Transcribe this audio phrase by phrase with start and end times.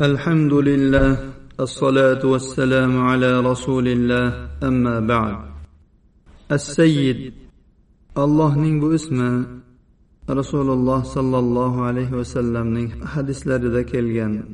[0.00, 5.36] الحمد لله الصلاة والسلام على رسول الله أما بعد
[6.52, 7.32] السيد
[8.18, 9.46] الله نينبو اسمه
[10.30, 14.44] رسول الله صلى الله عليه وسلم حديث لرده كالجن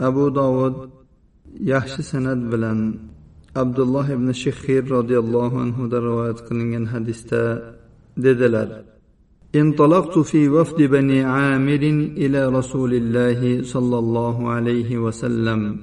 [0.00, 0.90] أبو داود
[1.60, 2.94] يحشي سند بلن
[3.56, 5.52] عبد الله بن شخير رضي الله
[9.60, 15.76] انطلقت في وفد بني عامر إلى رسول الله صلى الله عليه وسلم.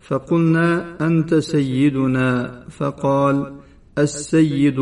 [0.00, 3.52] فقلنا أنت سيدنا؟ فقال
[3.98, 4.78] السيد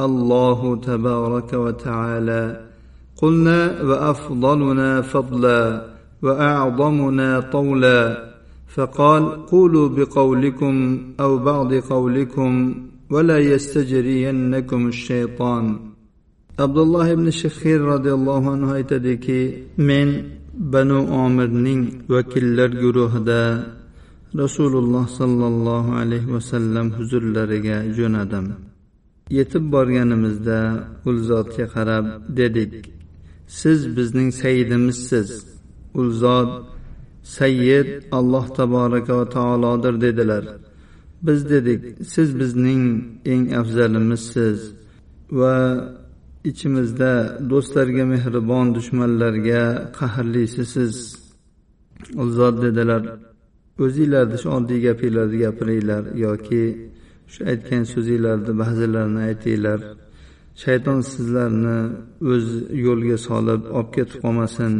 [0.00, 2.60] الله تبارك وتعالى.
[3.16, 5.86] قلنا وأفضلنا فضلا
[6.22, 8.32] وأعظمنا طولا.
[8.68, 12.74] فقال قولوا بقولكم أو بعض قولكم
[13.10, 15.95] ولا يستجرينكم الشيطان.
[16.64, 19.40] Abdulloh ibn shahir roziyallohu anhu aytadiki
[19.88, 20.08] men
[20.72, 21.82] banu omirning
[22.14, 23.42] vakillar guruhida
[24.42, 28.46] rasululloh sollallohu alayhi vasallam huzurlariga jo'nadim.
[29.38, 30.58] Yetib borganimizda
[31.08, 32.06] u zotga qarab
[32.38, 32.72] dedik
[33.60, 35.28] siz bizning sayidimizsiz
[36.00, 36.50] u zot
[37.38, 40.44] sayyid alloh taboraka va taolodir dedilar.
[41.26, 41.80] Biz dedik
[42.12, 42.82] siz bizning
[43.32, 44.58] eng afzalimizsiz
[45.40, 45.56] va
[46.50, 47.12] ichimizda
[47.50, 49.62] do'stlarga mehribon dushmanlarga
[49.98, 50.94] qahrlisiz siz
[52.22, 53.02] u zot dedilar.
[53.84, 56.62] O'zinglarni shu oddiy gapinglarni gapiringlar yoki
[57.32, 59.80] shu aytgan so'zinglarni ba'zilarini aytinglar.
[60.62, 61.78] Shayton sizlarni
[62.32, 62.46] o'z
[62.86, 64.72] yo'lga solib olib ketib qolmasin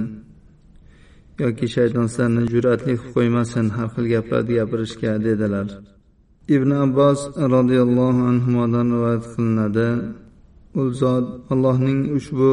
[1.42, 5.66] yoki shayton sizlarni jur'atli qilib qo'ymasin har xil gaplarni gapirishga dedilar.
[6.56, 7.20] Ibn abbos
[7.54, 9.88] roziyallohu anhudan rivoyat qilinadi.
[10.80, 12.52] U zot allohning ushbu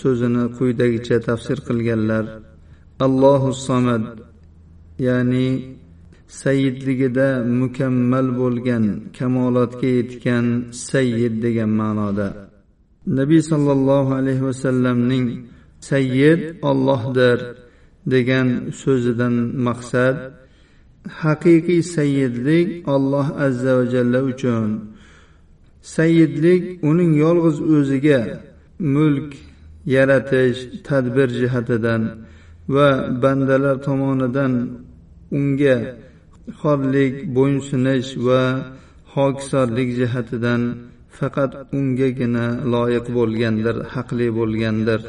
[0.00, 2.24] so'zini quyidagicha tafsir qilganlar.
[3.06, 4.04] Allohu samad
[5.06, 5.48] ya'ni
[6.42, 7.28] sayyidligida
[7.60, 8.84] mukammal bo'lgan
[9.16, 10.46] kamolotga yetgan
[10.90, 12.28] sayyid degan ma'noda.
[13.18, 15.26] Nabiy sollallohu alayhi vasallamning
[15.90, 16.40] sayyid
[16.70, 17.38] ollohdir
[18.12, 18.48] degan
[18.82, 19.34] so'zidan
[19.66, 20.16] maqsad
[21.22, 24.70] haqiqiy sayyidlik olloh azza va jalla uchun
[25.82, 28.20] sayyidlik uning yolg'iz o'ziga
[28.94, 29.30] mulk
[29.94, 32.02] yaratish tadbir jihatidan
[32.74, 32.88] va
[33.22, 34.52] bandalar tomonidan
[35.38, 35.76] unga
[36.60, 38.42] xorlik bo'ysunish va
[39.14, 40.62] hokisorlik jihatidan
[41.18, 45.00] faqat ungagina loyiq bo'lgandir haqli bo'lgandir.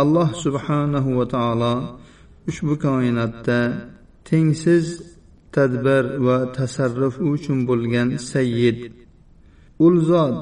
[0.00, 1.74] Alloh subhanahu va taolo
[2.50, 3.60] ushbu koinotda
[4.28, 4.86] tengsiz
[5.56, 8.78] tadbir va tasarruf uchun bo'lgan sayyid
[9.84, 10.36] ul zot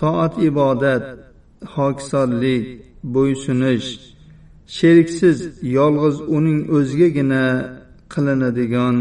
[0.00, 1.04] toat ibodat
[1.74, 2.64] hokisorlik
[3.14, 3.88] bo'ysunish
[4.76, 5.38] sheriksiz
[5.76, 7.44] yolg'iz uning o'zigagina
[8.12, 8.96] qilinadigan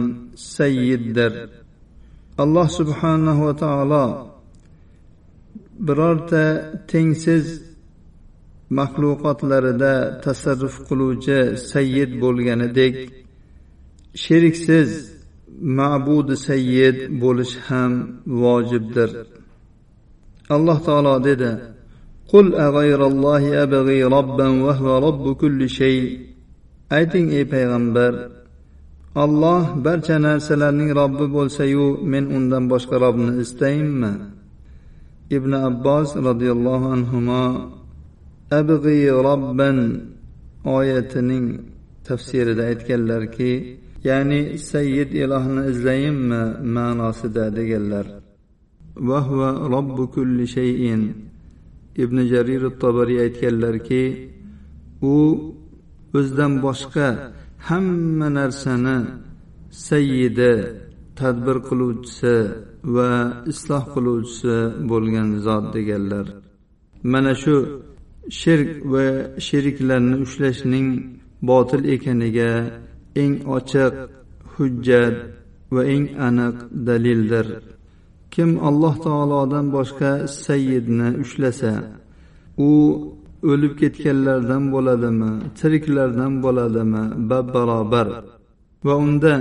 [0.56, 1.34] sayyiddir.
[2.44, 4.06] Alloh subhanahu va taolo
[5.88, 6.46] birorta
[6.92, 7.46] tengsiz
[8.78, 9.94] maxluqotlarida
[10.26, 11.40] tasarruf qiluvchi
[11.72, 12.96] sayyid bo'lganidek
[14.24, 14.90] sheriksiz
[15.78, 17.94] ma'budi sayyid bo'lish ham
[18.42, 19.12] vojibdir.
[20.50, 21.52] Alloh taolo dedi
[22.31, 25.98] qul ag'ayrallohi abg'i robban va huva robbu kulli shay.
[26.98, 28.14] Ayting ey payg'ambar
[29.24, 34.12] olloh barcha narsalarning robbi bo'lsayu men undan boshqa robni istayinmi?
[35.38, 37.18] Ibn abbos roziyallohu anhu
[38.60, 39.78] abg'i robban
[40.78, 41.46] oyatining
[42.08, 43.52] tafsirida aytganlarki
[44.08, 46.42] ya'ni sayyid ilohni izlayinmi
[46.75, 48.23] ma'nosida deganlar.
[48.96, 51.02] vahva robbu kulli shayin.
[52.04, 54.04] Ibn jarir tobariy aytganlarki
[55.02, 55.16] u
[56.18, 57.08] o'zidan boshqa
[57.68, 58.98] hamma narsani
[59.88, 60.54] sayyidi
[61.20, 62.36] tadbir qiluvchisi
[62.96, 63.09] va
[63.52, 64.56] isloh qiluvchisi
[64.90, 66.25] bo'lgan zot deganlar.
[67.12, 67.56] Mana shu
[68.40, 69.06] shirk va
[69.48, 70.90] sheriklarni ushlashning
[71.50, 72.52] botil ekaniga
[73.22, 73.94] eng ochiq
[74.54, 75.16] hujjat
[75.74, 76.57] va eng aniq
[76.88, 77.48] dalildir.
[78.33, 80.12] Kim alloh taolodan boshqa
[80.45, 81.71] sayyidni ushlasa
[82.68, 82.71] u
[83.51, 88.07] o'lib ketganlardan bo'ladimi tiriklardan bo'ladimi bab barobar.
[88.85, 89.33] Va unda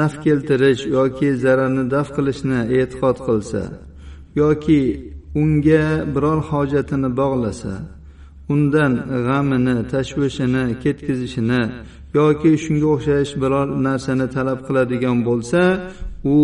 [0.00, 3.62] naf keltirish yoki zararni daf qilishni e'tiqod qilsa
[4.42, 4.80] yoki
[5.42, 5.84] unga
[6.14, 7.72] biror hojatini bog'lasa
[8.54, 8.92] undan
[9.26, 11.62] g'amini tashvishini ketkazishini
[12.18, 15.60] yoki shunga o'xshash biror narsani talab qiladigan bo'lsa
[16.34, 16.36] u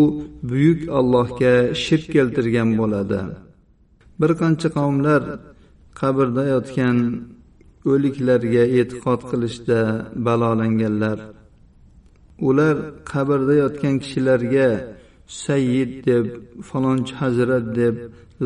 [0.50, 1.54] buyuk allohga
[1.84, 3.20] shirk keltirgan bo'ladi.
[4.20, 5.22] Bir qancha qavmlar
[6.00, 6.96] qabrda yotgan
[7.92, 9.80] o'liklarga e'tiqod qilishda
[10.26, 11.18] balolanganlar.
[12.48, 12.76] Ular
[13.12, 14.68] qabrda yotgan kishilarga
[15.46, 16.26] sayyid deb
[16.68, 17.94] falonchi hazrat deb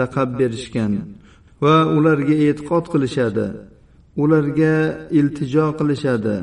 [0.00, 0.92] laqab berishgan
[1.62, 3.46] va ularga e'tiqod qilishadi.
[4.22, 4.74] Ularga
[5.18, 6.36] iltijo qilishadi.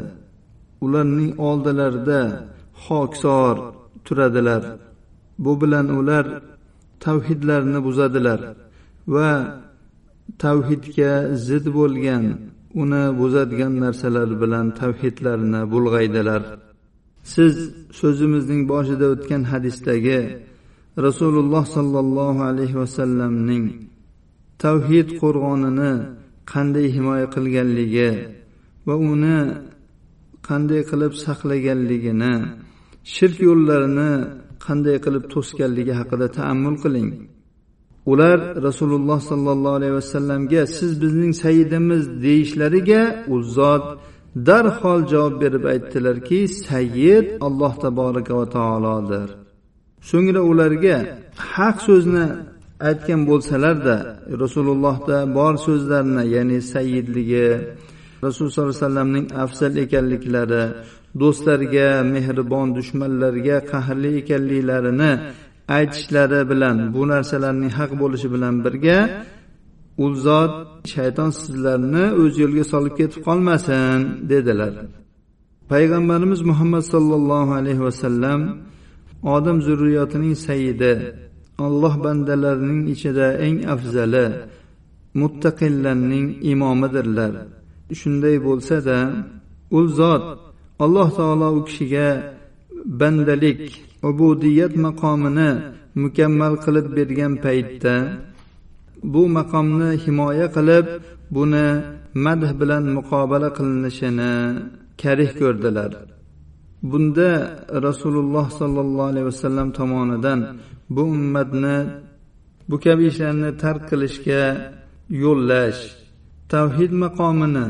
[0.86, 2.22] Ularning oldilarida
[2.86, 3.56] hoksor
[4.06, 4.64] turadilar.
[5.44, 6.26] Bu bilan ular
[7.06, 8.40] tavhidlarni buzadilar
[9.08, 9.32] va
[10.44, 11.14] tavhidga
[11.48, 12.24] zid bo'lgan
[12.82, 16.42] uni buzadigan narsalar bilan tavhidlarni bulg'aydilar.
[17.34, 17.54] Siz
[18.00, 20.20] so'zimizning boshida o'tgan hadisdagi
[21.08, 23.66] rasululloh sollallohu alayhi vasallamning
[24.66, 25.94] tavhid qo'rg'onini
[26.52, 28.12] qanday himoya qilganligi
[28.88, 29.38] va uni
[30.50, 32.36] qanday qilib saqlaganligini
[33.14, 34.12] shirk yo'llarini
[34.66, 37.10] qanday qilib to'sganligi haqida taammul qiling.
[38.12, 38.38] Ular
[38.68, 43.02] rasululloh sollallohu alayhi vasallamga siz bizning sayyidimiz deyishlariga
[43.34, 43.86] u zot
[44.48, 49.28] darhol javob berib aytdilarki sayyid alloh taboraka va taolodir.
[50.10, 50.98] So'ngra ularga
[51.54, 52.26] haq so'zni
[52.90, 53.96] aytgan bo'lsalarda
[54.44, 57.50] rasulullohda bor so'zlarni ya'ni sayyidligi
[58.26, 60.64] rasululloh sollallohu alayhi vasallamning afzal ekanliklari
[61.22, 65.12] do'stlarga mehribon dushmanlarga qahrli ekanliklarini
[65.78, 69.00] aytishlari bilan bu narsalarning haq bo'lishi bilan birga
[70.04, 70.54] u zot
[70.94, 74.00] shayton sizlarni o'z yo'liga solib ketib qolmasin
[74.32, 74.74] dedilar.
[75.72, 78.42] Payg'ambarimiz muhammad sollallohu alayhi vasallam
[79.36, 80.94] odam zurriyotining sayyidi
[81.68, 84.26] alloh bandalarining ichida eng afzali
[85.22, 87.34] muttaqillarning imomidirlar.
[88.00, 89.00] Shunday bo'lsa-da
[89.78, 90.24] u zot
[90.84, 92.10] alloh taolo u kishiga
[93.00, 93.62] bandalik
[94.10, 95.50] ubudiyat maqomini
[96.04, 97.96] mukammal qilib bergan paytda
[99.14, 100.86] bu maqomni himoya qilib
[101.36, 101.68] buni
[102.26, 104.34] madh bilan muqobala qilinishini
[105.02, 105.92] karih ko'rdilar.
[106.90, 107.32] Bunda
[107.88, 110.40] rasululloh sollallohu alayhi vasallam tomonidan
[110.96, 111.78] bu ummatni
[112.70, 114.44] bu kabi ishlarni tark qilishga
[115.24, 115.82] yo'llash
[116.54, 117.68] tavhid maqomini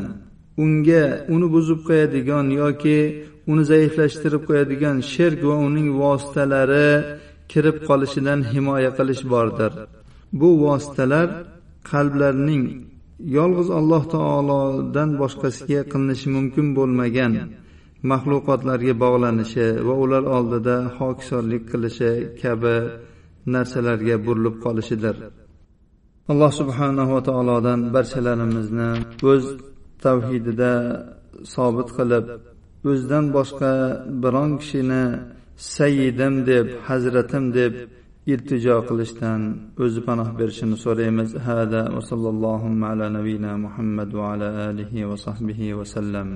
[0.64, 1.04] unga
[1.34, 2.98] uni buzib qo'yadigan yoki
[3.50, 6.90] uni zaiflashtirib qo'yadigan shirk va uning vositalari
[7.52, 9.72] kirib qolishidan himoya qilish bordir.
[10.40, 11.28] Bu vositalar
[11.90, 12.64] qalblarning
[13.36, 17.32] yolg'iz alloh taolodan boshqasiga qilinishi mumkin bo'lmagan
[18.10, 22.10] maxluqotlarga bog'lanishi va ular oldida hokisorlik qilishi
[22.40, 22.76] kabi
[23.54, 25.16] narsalarga burilib qolishidir.
[26.30, 28.90] Alloh subhanava taolodan barchalarimizni
[29.32, 29.44] o'z
[30.04, 30.72] tavhidida
[31.54, 32.24] sobit qilib
[32.90, 33.72] o'zidan boshqa
[34.22, 35.04] biron kishini
[35.76, 37.72] sayyidim deb hazratim deb
[38.32, 39.40] iltijo qilishdan
[39.84, 41.30] o'zi panoh berishini so'raymiz.
[41.46, 46.28] Hada va sallallohu ala nabiyina muhammad va ala alihi va sahbihi vasallam